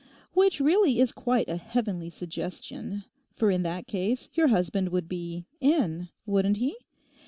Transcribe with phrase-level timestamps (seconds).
[0.33, 3.03] Which really is quite a heavenly suggestion,
[3.35, 6.75] for in that case your husband would be in, wouldn't he?